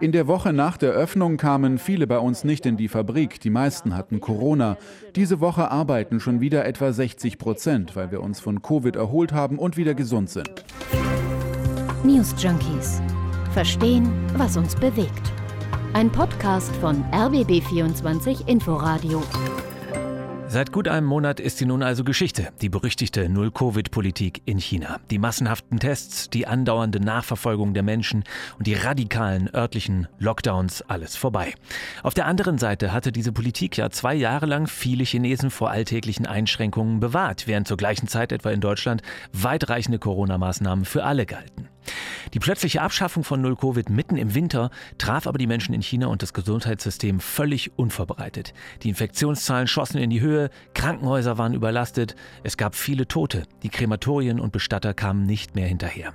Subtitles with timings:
[0.00, 3.40] In der Woche nach der Öffnung kamen viele bei uns nicht in die Fabrik.
[3.40, 4.78] Die meisten hatten Corona.
[5.14, 9.58] Diese Woche arbeiten schon wieder etwa 60 Prozent, weil wir uns von Covid erholt haben
[9.58, 10.64] und wieder gesund sind.
[12.04, 13.02] News Junkies.
[13.52, 15.30] Verstehen, was uns bewegt.
[15.92, 19.22] Ein Podcast von RBB24 Inforadio.
[20.52, 25.00] Seit gut einem Monat ist sie nun also Geschichte, die berüchtigte Null-Covid-Politik in China.
[25.10, 28.22] Die massenhaften Tests, die andauernde Nachverfolgung der Menschen
[28.58, 31.54] und die radikalen örtlichen Lockdowns, alles vorbei.
[32.02, 36.26] Auf der anderen Seite hatte diese Politik ja zwei Jahre lang viele Chinesen vor alltäglichen
[36.26, 39.00] Einschränkungen bewahrt, während zur gleichen Zeit etwa in Deutschland
[39.32, 41.71] weitreichende Corona-Maßnahmen für alle galten.
[42.34, 46.22] Die plötzliche Abschaffung von Null-Covid mitten im Winter traf aber die Menschen in China und
[46.22, 48.54] das Gesundheitssystem völlig unvorbereitet.
[48.82, 54.40] Die Infektionszahlen schossen in die Höhe, Krankenhäuser waren überlastet, es gab viele Tote, die Krematorien
[54.40, 56.14] und Bestatter kamen nicht mehr hinterher.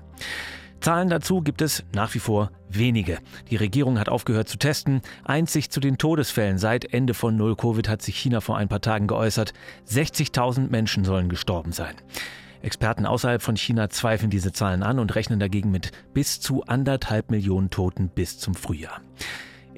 [0.80, 3.20] Zahlen dazu gibt es nach wie vor wenige.
[3.49, 5.02] Die Regierung hat aufgehört zu testen.
[5.23, 8.81] Einzig zu den Todesfällen seit Ende von Null Covid hat sich China vor ein paar
[8.81, 9.53] Tagen geäußert.
[9.89, 11.95] 60.000 Menschen sollen gestorben sein.
[12.61, 17.31] Experten außerhalb von China zweifeln diese Zahlen an und rechnen dagegen mit bis zu anderthalb
[17.31, 19.02] Millionen Toten bis zum Frühjahr.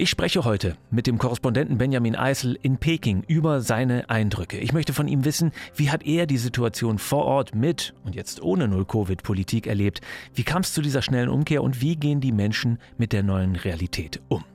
[0.01, 4.57] Ich spreche heute mit dem Korrespondenten Benjamin Eisel in Peking über seine Eindrücke.
[4.57, 8.41] Ich möchte von ihm wissen, wie hat er die Situation vor Ort mit und jetzt
[8.41, 9.99] ohne Null-Covid-Politik erlebt?
[10.33, 13.57] Wie kam es zu dieser schnellen Umkehr und wie gehen die Menschen mit der neuen
[13.57, 14.45] Realität um?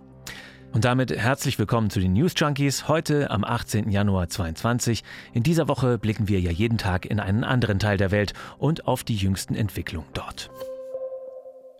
[0.75, 2.89] Und damit herzlich willkommen zu den News Junkies.
[2.89, 3.91] Heute am 18.
[3.91, 5.05] Januar 2022.
[5.33, 8.89] In dieser Woche blicken wir ja jeden Tag in einen anderen Teil der Welt und
[8.89, 10.51] auf die jüngsten Entwicklungen dort.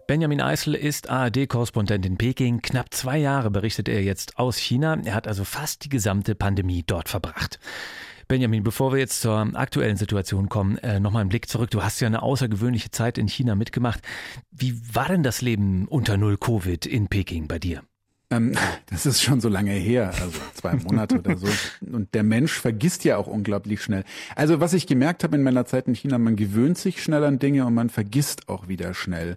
[0.07, 2.63] Benjamin Eisel ist ARD-Korrespondent in Peking.
[2.63, 4.97] Knapp zwei Jahre berichtet er jetzt aus China.
[5.05, 7.59] Er hat also fast die gesamte Pandemie dort verbracht.
[8.29, 11.71] Benjamin, bevor wir jetzt zur aktuellen Situation kommen, äh, nochmal einen Blick zurück.
[11.73, 14.03] Du hast ja eine außergewöhnliche Zeit in China mitgemacht.
[14.53, 17.83] Wie war denn das Leben unter Null Covid in Peking bei dir?
[18.37, 18.53] Ähm,
[18.91, 21.49] das ist schon so lange her, also zwei Monate oder so.
[21.81, 24.05] Und der Mensch vergisst ja auch unglaublich schnell.
[24.37, 27.39] Also was ich gemerkt habe in meiner Zeit in China, man gewöhnt sich schnell an
[27.39, 29.37] Dinge und man vergisst auch wieder schnell.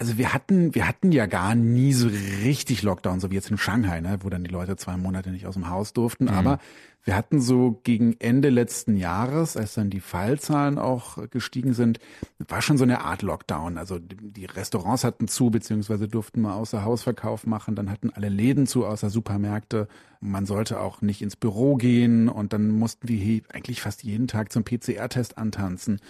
[0.00, 2.08] Also wir hatten, wir hatten ja gar nie so
[2.42, 5.46] richtig Lockdown, so wie jetzt in Shanghai, ne, wo dann die Leute zwei Monate nicht
[5.46, 6.24] aus dem Haus durften.
[6.24, 6.30] Mhm.
[6.30, 6.58] Aber
[7.04, 12.00] wir hatten so gegen Ende letzten Jahres, als dann die Fallzahlen auch gestiegen sind,
[12.38, 13.76] war schon so eine Art Lockdown.
[13.76, 17.74] Also die Restaurants hatten zu, beziehungsweise durften mal außer Hausverkauf machen.
[17.74, 19.86] Dann hatten alle Läden zu, außer Supermärkte.
[20.22, 22.30] Man sollte auch nicht ins Büro gehen.
[22.30, 26.00] Und dann mussten wir eigentlich fast jeden Tag zum PCR-Test antanzen.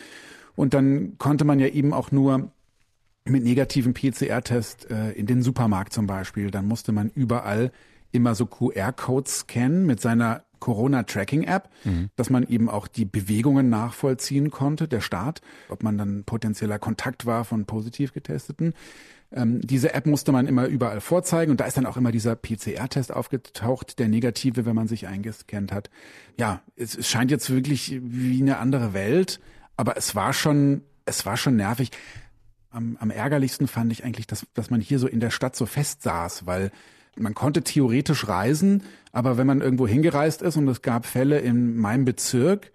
[0.55, 2.53] Und dann konnte man ja eben auch nur
[3.31, 6.51] mit negativem PCR-Test äh, in den Supermarkt zum Beispiel.
[6.51, 7.73] Dann musste man überall
[8.13, 12.11] immer so QR-Codes scannen mit seiner Corona-Tracking-App, mhm.
[12.17, 17.27] dass man eben auch die Bewegungen nachvollziehen konnte, der Staat, ob man dann potenzieller Kontakt
[17.27, 18.75] war von positiv getesteten.
[19.33, 22.37] Ähm, diese App musste man immer überall vorzeigen und da ist dann auch immer dieser
[22.37, 25.89] PCR-Test aufgetaucht, der negative, wenn man sich eingescannt hat.
[26.37, 29.41] Ja, es, es scheint jetzt wirklich wie eine andere Welt,
[29.77, 31.91] aber es war schon, es war schon nervig.
[32.71, 35.67] Am, am ärgerlichsten fand ich eigentlich, dass, dass man hier so in der Stadt so
[35.67, 36.71] fest saß, weil
[37.17, 38.83] man konnte theoretisch reisen,
[39.13, 42.73] aber wenn man irgendwo hingereist ist und es gab Fälle in meinem Bezirk,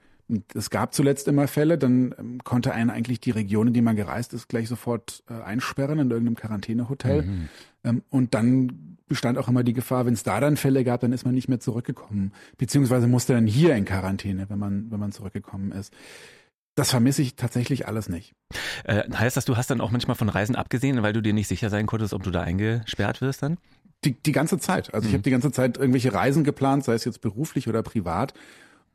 [0.53, 3.95] es gab zuletzt immer Fälle, dann ähm, konnte einen eigentlich die Region, in die man
[3.95, 7.21] gereist ist, gleich sofort äh, einsperren in irgendeinem Quarantänehotel.
[7.21, 7.49] Mhm.
[7.83, 11.13] Ähm, und dann bestand auch immer die Gefahr, wenn es da dann Fälle gab, dann
[11.13, 12.33] ist man nicht mehr zurückgekommen.
[12.57, 15.93] Beziehungsweise musste dann hier in Quarantäne, wenn man, wenn man zurückgekommen ist.
[16.75, 18.35] Das vermisse ich tatsächlich alles nicht.
[18.83, 21.47] Äh, heißt das, du hast dann auch manchmal von Reisen abgesehen, weil du dir nicht
[21.47, 23.57] sicher sein konntest, ob du da eingesperrt wirst dann?
[24.03, 24.93] Die, die ganze Zeit.
[24.93, 25.09] Also mhm.
[25.09, 28.33] ich habe die ganze Zeit irgendwelche Reisen geplant, sei es jetzt beruflich oder privat.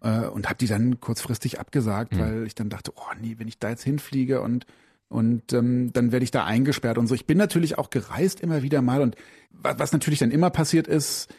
[0.03, 2.21] Äh, und habe die dann kurzfristig abgesagt, mhm.
[2.21, 4.67] weil ich dann dachte, oh nee, wenn ich da jetzt hinfliege und
[5.09, 7.17] und ähm, dann werde ich da eingesperrt und so.
[7.17, 9.17] Ich bin natürlich auch gereist immer wieder mal und
[9.51, 11.35] was, was natürlich dann immer passiert ist,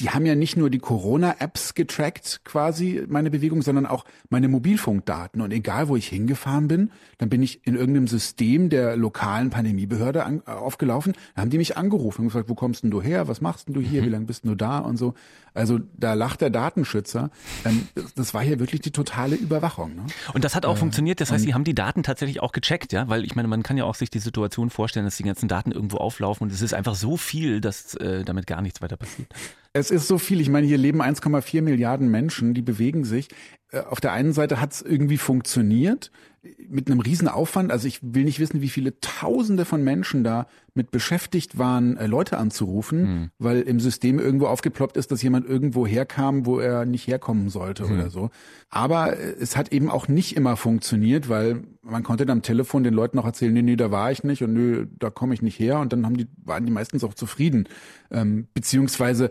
[0.00, 5.40] die haben ja nicht nur die Corona-Apps getrackt, quasi meine Bewegung, sondern auch meine Mobilfunkdaten.
[5.40, 10.24] Und egal, wo ich hingefahren bin, dann bin ich in irgendeinem System der lokalen Pandemiebehörde
[10.24, 11.12] an, äh, aufgelaufen.
[11.36, 13.28] Da haben die mich angerufen und gesagt, wo kommst denn du her?
[13.28, 14.02] Was machst denn du hier?
[14.02, 14.06] Mhm.
[14.06, 14.78] Wie lange bist denn du da?
[14.78, 15.14] Und so.
[15.54, 17.30] Also da lacht der Datenschützer.
[17.64, 17.86] Ähm,
[18.16, 19.94] das war hier wirklich die totale Überwachung.
[19.94, 20.06] Ne?
[20.32, 21.20] Und das hat auch äh, funktioniert.
[21.20, 23.08] Das heißt, Sie haben die Daten tatsächlich auch gecheckt, ja?
[23.08, 25.70] Weil ich meine, man kann ja auch sich die Situation vorstellen, dass die ganzen Daten
[25.70, 29.32] irgendwo auflaufen und es ist einfach so viel, dass äh, damit gar nichts weiter passiert.
[29.76, 30.40] Es ist so viel.
[30.40, 33.28] Ich meine, hier leben 1,4 Milliarden Menschen, die bewegen sich.
[33.72, 36.10] Äh, auf der einen Seite hat es irgendwie funktioniert.
[36.68, 37.72] mit einem riesen Aufwand.
[37.72, 42.06] Also ich will nicht wissen, wie viele Tausende von Menschen da mit beschäftigt waren, äh,
[42.06, 43.30] Leute anzurufen, mhm.
[43.38, 47.84] weil im System irgendwo aufgeploppt ist, dass jemand irgendwo herkam, wo er nicht herkommen sollte
[47.84, 47.92] mhm.
[47.92, 48.30] oder so.
[48.68, 52.84] Aber äh, es hat eben auch nicht immer funktioniert, weil man konnte dann am Telefon
[52.84, 55.42] den Leuten auch erzählen, nee, nee, da war ich nicht und nö, da komme ich
[55.42, 55.80] nicht her.
[55.80, 57.68] Und dann haben die, waren die meistens auch zufrieden.
[58.10, 59.30] Ähm, beziehungsweise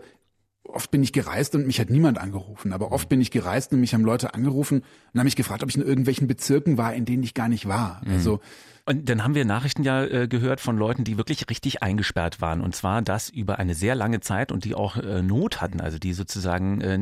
[0.74, 3.80] oft bin ich gereist und mich hat niemand angerufen, aber oft bin ich gereist und
[3.80, 4.82] mich haben Leute angerufen
[5.12, 7.66] und haben mich gefragt, ob ich in irgendwelchen Bezirken war, in denen ich gar nicht
[7.66, 8.00] war.
[8.04, 8.12] Mhm.
[8.12, 8.40] Also
[8.86, 12.60] und dann haben wir Nachrichten ja äh, gehört von Leuten, die wirklich richtig eingesperrt waren.
[12.60, 15.98] Und zwar das über eine sehr lange Zeit und die auch äh, Not hatten, also
[15.98, 16.98] die sozusagen äh,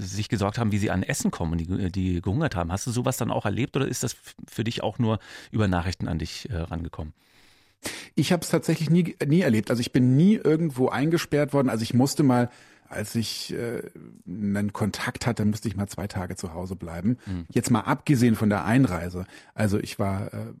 [0.00, 2.70] sich gesorgt haben, wie sie an Essen kommen und die, die gehungert haben.
[2.70, 4.16] Hast du sowas dann auch erlebt oder ist das
[4.46, 5.18] für dich auch nur
[5.50, 7.14] über Nachrichten an dich äh, rangekommen?
[8.14, 9.70] Ich habe es tatsächlich nie, nie erlebt.
[9.70, 11.70] Also ich bin nie irgendwo eingesperrt worden.
[11.70, 12.50] Also ich musste mal
[12.94, 13.82] als ich äh,
[14.26, 17.18] einen Kontakt hatte, musste ich mal zwei Tage zu Hause bleiben.
[17.26, 17.46] Mhm.
[17.50, 19.26] Jetzt mal abgesehen von der Einreise.
[19.54, 20.52] Also ich war, äh,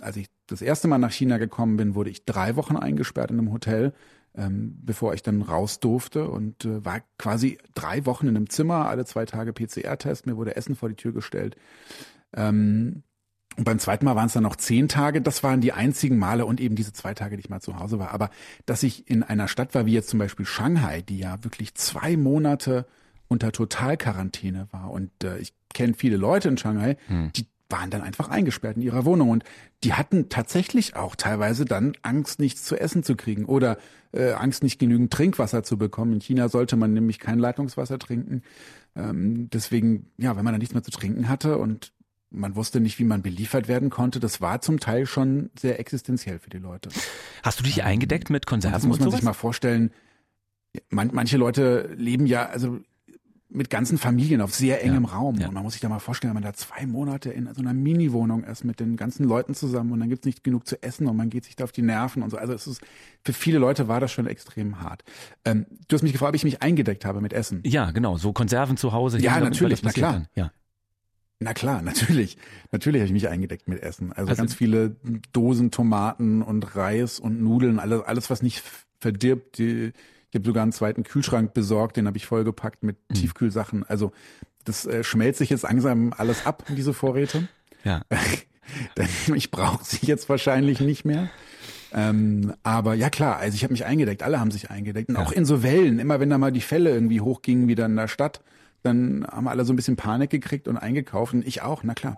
[0.00, 3.38] als ich das erste Mal nach China gekommen bin, wurde ich drei Wochen eingesperrt in
[3.38, 3.92] einem Hotel,
[4.34, 8.88] ähm, bevor ich dann raus durfte und äh, war quasi drei Wochen in einem Zimmer,
[8.88, 11.56] alle zwei Tage PCR-Test, mir wurde Essen vor die Tür gestellt.
[12.34, 13.02] Ähm,
[13.58, 15.20] und beim zweiten Mal waren es dann noch zehn Tage.
[15.20, 17.98] Das waren die einzigen Male und eben diese zwei Tage, die ich mal zu Hause
[17.98, 18.12] war.
[18.12, 18.30] Aber
[18.66, 22.16] dass ich in einer Stadt war, wie jetzt zum Beispiel Shanghai, die ja wirklich zwei
[22.16, 22.86] Monate
[23.26, 24.92] unter Totalquarantäne war.
[24.92, 27.32] Und äh, ich kenne viele Leute in Shanghai, hm.
[27.34, 29.44] die waren dann einfach eingesperrt in ihrer Wohnung und
[29.84, 33.76] die hatten tatsächlich auch teilweise dann Angst, nichts zu essen zu kriegen oder
[34.12, 36.14] äh, Angst, nicht genügend Trinkwasser zu bekommen.
[36.14, 38.42] In China sollte man nämlich kein Leitungswasser trinken.
[38.96, 41.92] Ähm, deswegen, ja, wenn man dann nichts mehr zu trinken hatte und
[42.30, 44.20] man wusste nicht, wie man beliefert werden konnte.
[44.20, 46.90] Das war zum Teil schon sehr existenziell für die Leute.
[47.42, 48.74] Hast du dich eingedeckt mit Konserven?
[48.74, 49.90] Das muss man sich mal vorstellen.
[50.90, 52.80] Man, manche Leute leben ja also
[53.50, 55.36] mit ganzen Familien auf sehr engem ja, Raum.
[55.36, 55.48] Ja.
[55.48, 57.72] Und man muss sich da mal vorstellen, wenn man da zwei Monate in so einer
[57.72, 61.16] Mini-Wohnung ist mit den ganzen Leuten zusammen und dann gibt's nicht genug zu essen und
[61.16, 62.36] man geht sich da auf die Nerven und so.
[62.36, 62.82] Also es ist
[63.24, 65.02] für viele Leute war das schon extrem hart.
[65.46, 67.62] Ähm, du hast mich gefragt, ob ich mich eingedeckt habe mit Essen.
[67.64, 68.18] Ja, genau.
[68.18, 69.18] So Konserven zu Hause.
[69.18, 70.12] Ja, natürlich, na klar.
[70.12, 70.28] Dann.
[70.34, 70.52] Ja.
[71.40, 72.36] Na klar, natürlich.
[72.72, 74.12] Natürlich habe ich mich eingedeckt mit Essen.
[74.12, 74.96] Also, also, ganz viele
[75.32, 78.62] Dosen Tomaten und Reis und Nudeln, alles, alles was nicht
[79.00, 79.58] verdirbt.
[79.58, 79.92] Die,
[80.30, 83.14] ich habe sogar einen zweiten Kühlschrank besorgt, den habe ich vollgepackt mit mhm.
[83.14, 83.84] Tiefkühlsachen.
[83.84, 84.12] Also
[84.64, 87.48] das äh, schmelzt sich jetzt langsam alles ab, diese Vorräte.
[87.84, 88.02] Ja.
[89.34, 91.30] ich brauche sie jetzt wahrscheinlich nicht mehr.
[91.90, 95.08] Ähm, aber ja klar, also ich habe mich eingedeckt, alle haben sich eingedeckt.
[95.08, 95.22] Und ja.
[95.22, 98.08] auch in so Wellen, immer wenn da mal die Fälle irgendwie hochgingen, wieder in der
[98.08, 98.42] Stadt,
[98.82, 102.16] dann haben alle so ein bisschen Panik gekriegt und eingekauft und ich auch, na klar.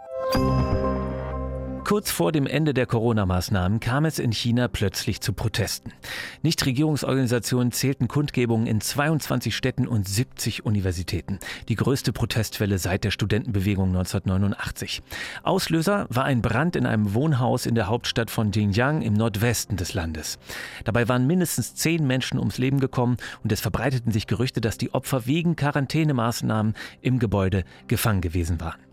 [1.91, 5.93] Kurz vor dem Ende der Corona-Maßnahmen kam es in China plötzlich zu Protesten.
[6.41, 11.41] Nichtregierungsorganisationen zählten Kundgebungen in 22 Städten und 70 Universitäten.
[11.69, 15.03] Die größte Protestwelle seit der Studentenbewegung 1989.
[15.43, 19.93] Auslöser war ein Brand in einem Wohnhaus in der Hauptstadt von Xinjiang im Nordwesten des
[19.93, 20.39] Landes.
[20.85, 24.95] Dabei waren mindestens zehn Menschen ums Leben gekommen und es verbreiteten sich Gerüchte, dass die
[24.95, 28.90] Opfer wegen Quarantänemaßnahmen im Gebäude gefangen gewesen waren.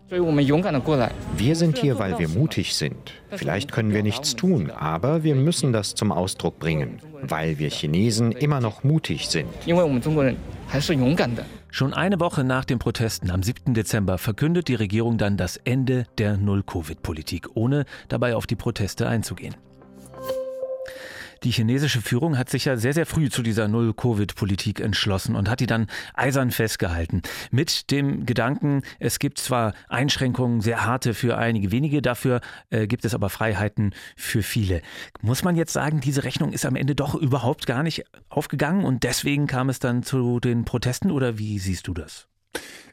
[1.36, 3.12] Wir sind hier, weil wir mutig sind.
[3.30, 8.32] Vielleicht können wir nichts tun, aber wir müssen das zum Ausdruck bringen, weil wir Chinesen
[8.32, 9.48] immer noch mutig sind.
[11.70, 13.74] Schon eine Woche nach den Protesten am 7.
[13.74, 19.54] Dezember verkündet die Regierung dann das Ende der Null-Covid-Politik, ohne dabei auf die Proteste einzugehen.
[21.44, 25.60] Die chinesische Führung hat sich ja sehr, sehr früh zu dieser Null-Covid-Politik entschlossen und hat
[25.60, 27.22] die dann eisern festgehalten.
[27.50, 32.40] Mit dem Gedanken, es gibt zwar Einschränkungen, sehr harte für einige wenige, dafür
[32.70, 34.82] äh, gibt es aber Freiheiten für viele.
[35.20, 39.04] Muss man jetzt sagen, diese Rechnung ist am Ende doch überhaupt gar nicht aufgegangen und
[39.04, 42.28] deswegen kam es dann zu den Protesten oder wie siehst du das?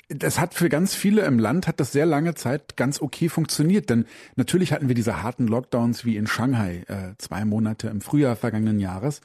[0.10, 3.90] Das hat für ganz viele im Land hat das sehr lange Zeit ganz okay funktioniert,
[3.90, 8.36] denn natürlich hatten wir diese harten Lockdowns wie in Shanghai äh, zwei Monate im Frühjahr
[8.36, 9.22] vergangenen Jahres.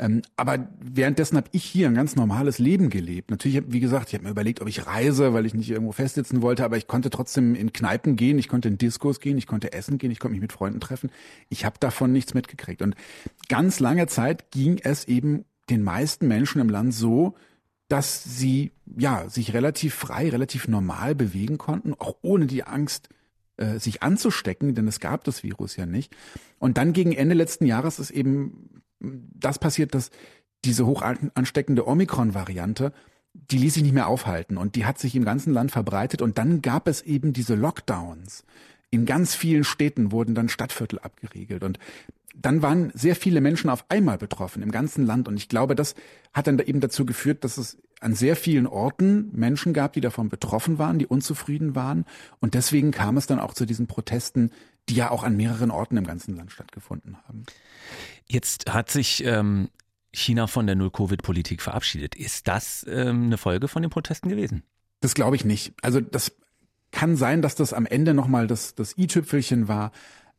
[0.00, 3.30] Ähm, aber währenddessen habe ich hier ein ganz normales Leben gelebt.
[3.30, 6.40] Natürlich, wie gesagt, ich habe mir überlegt, ob ich reise, weil ich nicht irgendwo festsitzen
[6.40, 9.74] wollte, aber ich konnte trotzdem in Kneipen gehen, ich konnte in Diskos gehen, ich konnte
[9.74, 11.10] essen gehen, ich konnte mich mit Freunden treffen.
[11.50, 12.80] Ich habe davon nichts mitgekriegt.
[12.80, 12.94] Und
[13.48, 17.34] ganz lange Zeit ging es eben den meisten Menschen im Land so,
[17.90, 23.08] dass sie ja sich relativ frei, relativ normal bewegen konnten, auch ohne die Angst,
[23.56, 26.16] äh, sich anzustecken, denn es gab das Virus ja nicht.
[26.58, 30.10] Und dann gegen Ende letzten Jahres ist eben das passiert, dass
[30.64, 32.92] diese hoch ansteckende Omikron-Variante,
[33.32, 36.38] die ließ sich nicht mehr aufhalten und die hat sich im ganzen Land verbreitet und
[36.38, 38.44] dann gab es eben diese Lockdowns.
[38.90, 41.78] In ganz vielen Städten wurden dann Stadtviertel abgeriegelt und
[42.34, 45.94] dann waren sehr viele Menschen auf einmal betroffen im ganzen Land und ich glaube, das
[46.32, 50.28] hat dann eben dazu geführt, dass es an sehr vielen Orten Menschen gab, die davon
[50.28, 52.06] betroffen waren, die unzufrieden waren.
[52.40, 54.50] Und deswegen kam es dann auch zu diesen Protesten,
[54.88, 57.44] die ja auch an mehreren Orten im ganzen Land stattgefunden haben.
[58.26, 59.68] Jetzt hat sich ähm,
[60.12, 62.14] China von der Null-Covid-Politik verabschiedet.
[62.14, 64.62] Ist das ähm, eine Folge von den Protesten gewesen?
[65.00, 65.74] Das glaube ich nicht.
[65.82, 66.32] Also das
[66.90, 69.92] kann sein, dass das am Ende nochmal das, das i-Tüpfelchen war.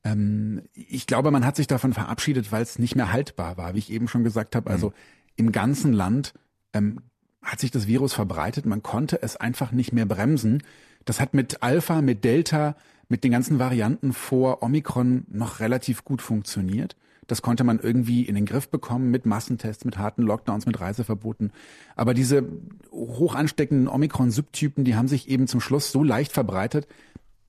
[0.03, 3.79] Ähm, ich glaube, man hat sich davon verabschiedet, weil es nicht mehr haltbar war, wie
[3.79, 4.69] ich eben schon gesagt habe.
[4.69, 4.93] Also mhm.
[5.35, 6.33] im ganzen Land
[6.73, 7.01] ähm,
[7.41, 8.65] hat sich das Virus verbreitet.
[8.65, 10.63] Man konnte es einfach nicht mehr bremsen.
[11.05, 12.75] Das hat mit Alpha, mit Delta,
[13.09, 16.95] mit den ganzen Varianten vor Omikron noch relativ gut funktioniert.
[17.27, 21.51] Das konnte man irgendwie in den Griff bekommen mit Massentests, mit harten Lockdowns, mit Reiseverboten.
[21.95, 22.45] Aber diese
[22.91, 26.87] hoch ansteckenden Omikron-Subtypen, die haben sich eben zum Schluss so leicht verbreitet,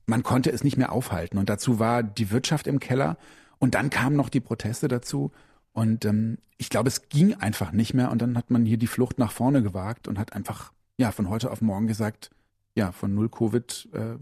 [0.05, 1.37] man konnte es nicht mehr aufhalten.
[1.37, 3.17] Und dazu war die Wirtschaft im Keller.
[3.59, 5.31] Und dann kamen noch die Proteste dazu.
[5.71, 8.11] Und ähm, ich glaube, es ging einfach nicht mehr.
[8.11, 11.29] Und dann hat man hier die Flucht nach vorne gewagt und hat einfach ja von
[11.29, 12.29] heute auf morgen gesagt,
[12.75, 14.15] ja, von null Covid äh,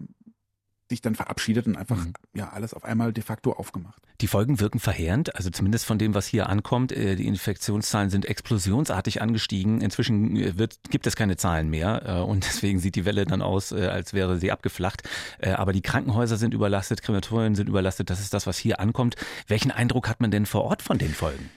[0.92, 2.14] sich dann verabschiedet und einfach mhm.
[2.34, 4.02] ja alles auf einmal de facto aufgemacht.
[4.22, 6.92] Die Folgen wirken verheerend, also zumindest von dem, was hier ankommt.
[6.92, 9.82] Äh, die Infektionszahlen sind explosionsartig angestiegen.
[9.82, 13.42] Inzwischen äh, wird, gibt es keine Zahlen mehr äh, und deswegen sieht die Welle dann
[13.42, 15.04] aus, als wäre sie abgeflacht.
[15.42, 18.10] Aber die Krankenhäuser sind überlastet, Krematorien sind überlastet.
[18.10, 19.16] Das ist das, was hier ankommt.
[19.48, 21.50] Welchen Eindruck hat man denn vor Ort von den Folgen?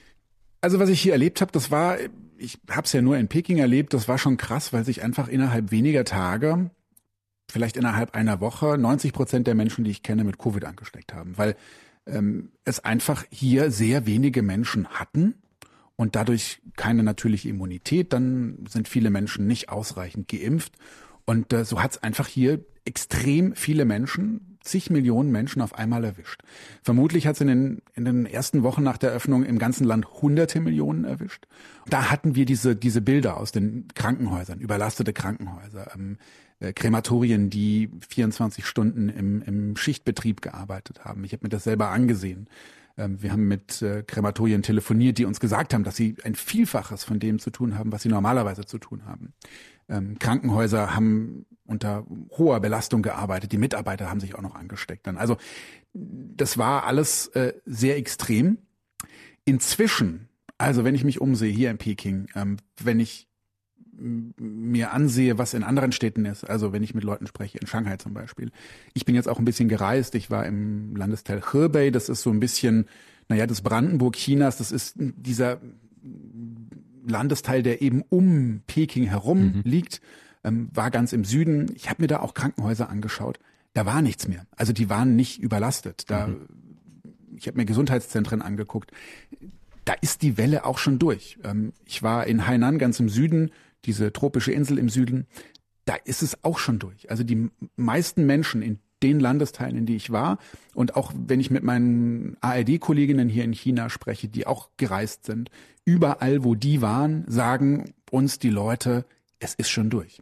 [0.61, 1.97] Also was ich hier erlebt habe, das war,
[2.37, 5.27] ich habe es ja nur in Peking erlebt, das war schon krass, weil sich einfach
[5.27, 6.71] innerhalb weniger Tage
[7.49, 11.37] vielleicht innerhalb einer Woche 90 Prozent der Menschen, die ich kenne, mit Covid angesteckt haben,
[11.37, 11.55] weil
[12.05, 15.35] ähm, es einfach hier sehr wenige Menschen hatten
[15.95, 18.13] und dadurch keine natürliche Immunität.
[18.13, 20.73] Dann sind viele Menschen nicht ausreichend geimpft
[21.25, 26.03] und äh, so hat es einfach hier extrem viele Menschen, zig Millionen Menschen auf einmal
[26.03, 26.41] erwischt.
[26.83, 30.07] Vermutlich hat es in den, in den ersten Wochen nach der Öffnung im ganzen Land
[30.21, 31.47] hunderte Millionen erwischt.
[31.87, 37.89] Da hatten wir diese, diese Bilder aus den Krankenhäusern, überlastete Krankenhäuser, ähm, äh, Krematorien, die
[38.07, 41.23] 24 Stunden im, im Schichtbetrieb gearbeitet haben.
[41.23, 42.47] Ich habe mir das selber angesehen.
[42.97, 47.03] Ähm, wir haben mit äh, Krematorien telefoniert, die uns gesagt haben, dass sie ein Vielfaches
[47.03, 49.33] von dem zu tun haben, was sie normalerweise zu tun haben.
[49.89, 55.07] Ähm, Krankenhäuser haben unter hoher Belastung gearbeitet, die Mitarbeiter haben sich auch noch angesteckt.
[55.07, 55.37] Also
[55.93, 58.59] das war alles äh, sehr extrem.
[59.45, 63.27] Inzwischen, also wenn ich mich umsehe hier in Peking, ähm, wenn ich
[63.97, 67.97] mir ansehe, was in anderen Städten ist, also wenn ich mit Leuten spreche, in Shanghai
[67.97, 68.51] zum Beispiel.
[68.93, 72.29] Ich bin jetzt auch ein bisschen gereist, ich war im Landesteil Hebei, das ist so
[72.29, 72.85] ein bisschen,
[73.29, 75.59] naja, das Brandenburg Chinas, das ist dieser
[77.07, 79.61] Landesteil, der eben um Peking herum mhm.
[79.63, 80.01] liegt,
[80.43, 81.71] ähm, war ganz im Süden.
[81.75, 83.39] Ich habe mir da auch Krankenhäuser angeschaut.
[83.73, 84.45] Da war nichts mehr.
[84.55, 86.09] Also die waren nicht überlastet.
[86.09, 86.47] Da, mhm.
[87.35, 88.91] ich habe mir Gesundheitszentren angeguckt.
[89.85, 91.37] Da ist die Welle auch schon durch.
[91.43, 93.51] Ähm, ich war in Hainan ganz im Süden
[93.85, 95.27] diese tropische Insel im Süden,
[95.85, 97.09] da ist es auch schon durch.
[97.09, 100.39] Also die meisten Menschen in den Landesteilen, in die ich war
[100.73, 105.51] und auch wenn ich mit meinen ARD-Kolleginnen hier in China spreche, die auch gereist sind,
[105.83, 109.05] überall, wo die waren, sagen uns die Leute,
[109.39, 110.21] es ist schon durch.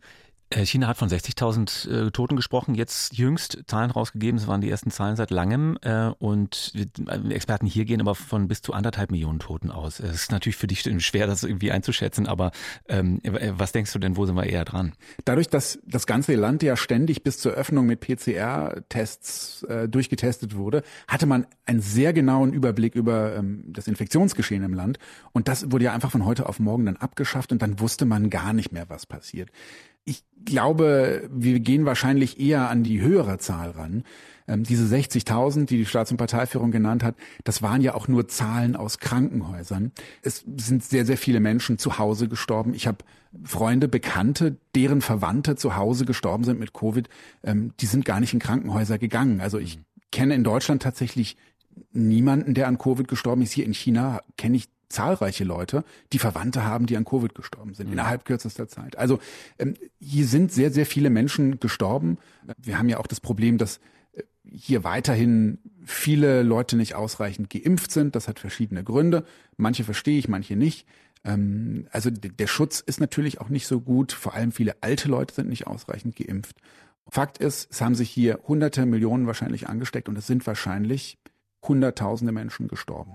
[0.53, 4.69] Äh, China hat von 60.000 äh, Toten gesprochen, jetzt jüngst Zahlen rausgegeben, das waren die
[4.69, 9.11] ersten Zahlen seit langem äh, und äh, Experten hier gehen aber von bis zu anderthalb
[9.11, 9.99] Millionen Toten aus.
[9.99, 12.51] Es ist natürlich für dich schwer, das irgendwie einzuschätzen, aber
[12.87, 14.93] ähm, äh, was denkst du denn, wo sind wir eher dran?
[15.25, 20.83] Dadurch, dass das ganze Land ja ständig bis zur Öffnung mit PCR-Tests äh, durchgetestet wurde,
[21.07, 24.99] hatte man einen sehr genauen Überblick über ähm, das Infektionsgeschehen im Land
[25.31, 28.29] und das wurde ja einfach von heute auf morgen dann abgeschafft und dann wusste man
[28.29, 29.49] gar nicht mehr, was passiert.
[30.05, 34.03] Ich glaube, wir gehen wahrscheinlich eher an die höhere Zahl ran.
[34.47, 38.27] Ähm, diese 60.000, die die Staats- und Parteiführung genannt hat, das waren ja auch nur
[38.27, 39.91] Zahlen aus Krankenhäusern.
[40.21, 42.73] Es sind sehr, sehr viele Menschen zu Hause gestorben.
[42.73, 42.97] Ich habe
[43.43, 47.07] Freunde, Bekannte, deren Verwandte zu Hause gestorben sind mit Covid.
[47.43, 49.39] Ähm, die sind gar nicht in Krankenhäuser gegangen.
[49.39, 49.79] Also ich
[50.11, 51.37] kenne in Deutschland tatsächlich
[51.91, 53.51] niemanden, der an Covid gestorben ist.
[53.51, 55.83] Hier in China kenne ich zahlreiche Leute,
[56.13, 57.93] die Verwandte haben, die an Covid gestorben sind, mhm.
[57.93, 58.97] innerhalb kürzester Zeit.
[58.97, 59.19] Also
[59.59, 62.17] ähm, hier sind sehr, sehr viele Menschen gestorben.
[62.57, 63.79] Wir haben ja auch das Problem, dass
[64.13, 68.15] äh, hier weiterhin viele Leute nicht ausreichend geimpft sind.
[68.15, 69.25] Das hat verschiedene Gründe.
[69.57, 70.87] Manche verstehe ich, manche nicht.
[71.25, 74.11] Ähm, also der Schutz ist natürlich auch nicht so gut.
[74.11, 76.57] Vor allem viele alte Leute sind nicht ausreichend geimpft.
[77.09, 81.17] Fakt ist, es haben sich hier hunderte Millionen wahrscheinlich angesteckt und es sind wahrscheinlich
[81.61, 83.11] hunderttausende Menschen gestorben.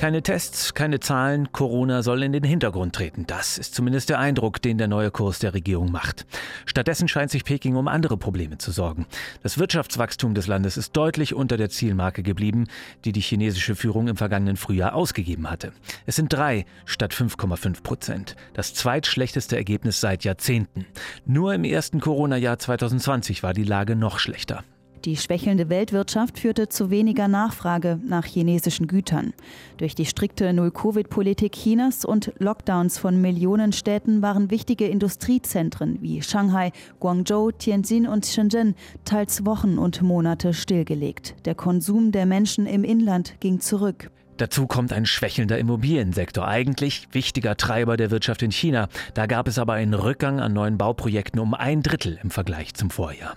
[0.00, 3.26] Keine Tests, keine Zahlen, Corona soll in den Hintergrund treten.
[3.26, 6.24] Das ist zumindest der Eindruck, den der neue Kurs der Regierung macht.
[6.64, 9.04] Stattdessen scheint sich Peking um andere Probleme zu sorgen.
[9.42, 12.66] Das Wirtschaftswachstum des Landes ist deutlich unter der Zielmarke geblieben,
[13.04, 15.70] die die chinesische Führung im vergangenen Frühjahr ausgegeben hatte.
[16.06, 18.36] Es sind drei statt 5,5 Prozent.
[18.54, 20.86] Das zweitschlechteste Ergebnis seit Jahrzehnten.
[21.26, 24.64] Nur im ersten Corona-Jahr 2020 war die Lage noch schlechter.
[25.06, 29.32] Die schwächelnde Weltwirtschaft führte zu weniger Nachfrage nach chinesischen Gütern.
[29.78, 36.72] Durch die strikte Null-Covid-Politik Chinas und Lockdowns von Millionen Städten waren wichtige Industriezentren wie Shanghai,
[36.98, 38.74] Guangzhou, Tianjin und Shenzhen
[39.06, 41.34] teils Wochen und Monate stillgelegt.
[41.46, 44.10] Der Konsum der Menschen im Inland ging zurück.
[44.40, 48.88] Dazu kommt ein schwächelnder Immobiliensektor, eigentlich wichtiger Treiber der Wirtschaft in China.
[49.12, 52.88] Da gab es aber einen Rückgang an neuen Bauprojekten um ein Drittel im Vergleich zum
[52.88, 53.36] Vorjahr.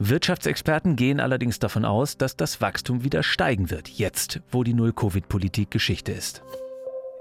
[0.00, 5.70] Wirtschaftsexperten gehen allerdings davon aus, dass das Wachstum wieder steigen wird, jetzt, wo die Null-Covid-Politik
[5.70, 6.42] Geschichte ist.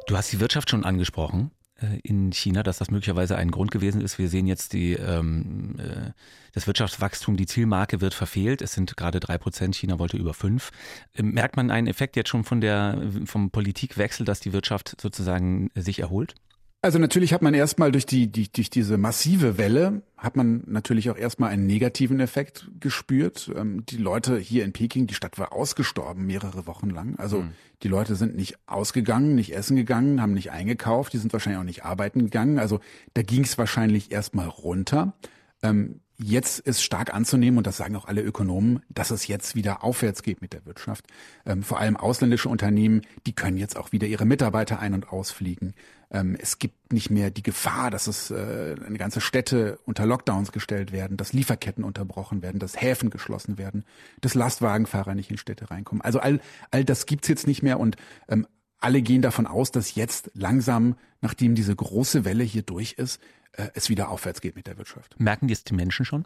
[0.08, 1.52] Du hast die Wirtschaft schon angesprochen.
[1.82, 4.18] Äh, in China, dass das möglicherweise ein Grund gewesen ist.
[4.18, 6.12] Wir sehen jetzt die, ähm, äh,
[6.54, 8.62] das Wirtschaftswachstum, die Zielmarke wird verfehlt.
[8.62, 9.76] Es sind gerade drei Prozent.
[9.76, 10.72] China wollte über fünf.
[11.16, 15.70] Ähm, merkt man einen Effekt jetzt schon von der, vom Politikwechsel, dass die Wirtschaft sozusagen
[15.76, 16.36] sich erholt?
[16.82, 21.10] Also natürlich hat man erstmal durch die, die durch diese massive Welle hat man natürlich
[21.10, 23.52] auch erstmal einen negativen Effekt gespürt.
[23.54, 27.18] Ähm, die Leute hier in Peking, die Stadt war ausgestorben mehrere Wochen lang.
[27.18, 27.52] Also mhm.
[27.84, 31.66] die Leute sind nicht ausgegangen, nicht essen gegangen, haben nicht eingekauft, die sind wahrscheinlich auch
[31.66, 32.60] nicht arbeiten gegangen.
[32.60, 32.80] Also
[33.14, 35.14] da ging es wahrscheinlich erstmal runter.
[35.62, 39.86] Ähm, Jetzt ist stark anzunehmen, und das sagen auch alle Ökonomen, dass es jetzt wieder
[39.86, 41.06] aufwärts geht mit der Wirtschaft.
[41.46, 45.74] Ähm, vor allem ausländische Unternehmen, die können jetzt auch wieder ihre Mitarbeiter ein- und ausfliegen.
[46.12, 50.52] Ähm, es gibt nicht mehr die Gefahr, dass es äh, eine ganze Städte unter Lockdowns
[50.52, 53.86] gestellt werden, dass Lieferketten unterbrochen werden, dass Häfen geschlossen werden,
[54.22, 56.02] dass Lastwagenfahrer nicht in Städte reinkommen.
[56.02, 56.40] Also all,
[56.72, 57.96] all das gibt's jetzt nicht mehr und
[58.28, 58.48] ähm,
[58.80, 63.68] alle gehen davon aus, dass jetzt langsam, nachdem diese große Welle hier durch ist, äh,
[63.74, 65.20] es wieder aufwärts geht mit der Wirtschaft.
[65.20, 66.26] Merken die es die Menschen schon?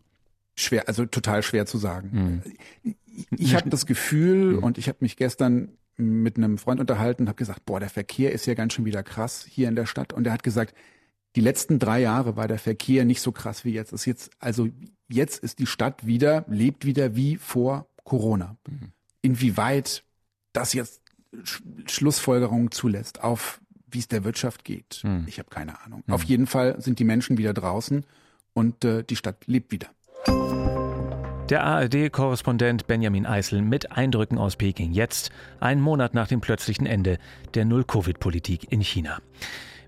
[0.56, 2.42] Schwer, also total schwer zu sagen.
[2.84, 2.96] Mhm.
[3.06, 4.64] Ich, ich habe das Gefühl mhm.
[4.64, 8.32] und ich habe mich gestern mit einem Freund unterhalten und habe gesagt, boah, der Verkehr
[8.32, 10.14] ist ja ganz schön wieder krass hier in der Stadt.
[10.14, 10.74] Und er hat gesagt,
[11.36, 13.94] die letzten drei Jahre war der Verkehr nicht so krass wie jetzt.
[13.94, 14.70] Ist jetzt also
[15.08, 18.58] jetzt ist die Stadt wieder lebt wieder wie vor Corona.
[18.68, 18.92] Mhm.
[19.22, 20.04] Inwieweit
[20.52, 21.02] das jetzt
[21.88, 23.60] Schlussfolgerungen zulässt auf
[23.94, 25.02] wie es der Wirtschaft geht.
[25.04, 25.26] Hm.
[25.28, 26.04] Ich habe keine Ahnung.
[26.06, 26.14] Hm.
[26.14, 28.06] Auf jeden Fall sind die Menschen wieder draußen
[28.54, 29.90] und äh, die Stadt lebt wieder.
[31.50, 37.18] Der ARD-Korrespondent Benjamin Eisel mit Eindrücken aus Peking jetzt, einen Monat nach dem plötzlichen Ende
[37.54, 39.20] der Null-Covid-Politik in China.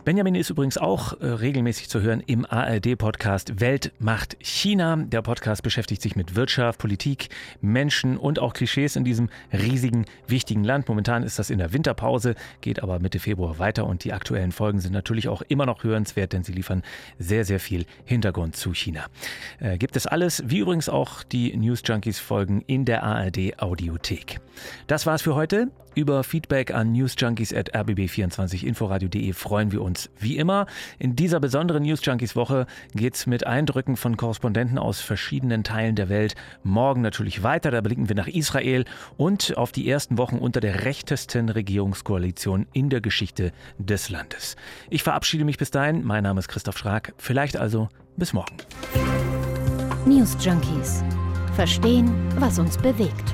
[0.05, 4.97] Benjamin ist übrigens auch äh, regelmäßig zu hören im ARD-Podcast Welt macht China.
[4.97, 10.63] Der Podcast beschäftigt sich mit Wirtschaft, Politik, Menschen und auch Klischees in diesem riesigen, wichtigen
[10.63, 10.87] Land.
[10.87, 14.79] Momentan ist das in der Winterpause, geht aber Mitte Februar weiter und die aktuellen Folgen
[14.79, 16.83] sind natürlich auch immer noch hörenswert, denn sie liefern
[17.17, 19.07] sehr, sehr viel Hintergrund zu China.
[19.59, 24.39] Äh, gibt es alles, wie übrigens auch die News Junkies Folgen in der ARD Audiothek.
[24.85, 25.71] Das war's für heute.
[25.95, 30.65] Über Feedback an newsjunkies.rbb24inforadio.de freuen wir uns wie immer.
[30.99, 36.09] In dieser besonderen News Junkies Woche geht's mit Eindrücken von Korrespondenten aus verschiedenen Teilen der
[36.09, 37.71] Welt morgen natürlich weiter.
[37.71, 38.83] Da blicken wir nach Israel
[39.15, 44.57] und auf die ersten Wochen unter der rechtesten Regierungskoalition in der Geschichte des Landes.
[44.89, 46.03] Ich verabschiede mich bis dahin.
[46.03, 47.13] Mein Name ist Christoph Schrag.
[47.17, 48.57] Vielleicht also bis morgen.
[50.05, 51.05] News Junkies.
[51.55, 53.33] Verstehen, was uns bewegt.